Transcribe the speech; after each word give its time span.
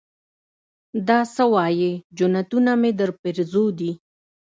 دا 1.07 1.19
سه 1.33 1.43
وايې 1.53 1.91
جنتونه 2.17 2.71
مې 2.81 2.91
درپېرزو 2.99 3.65
دي. 3.79 3.91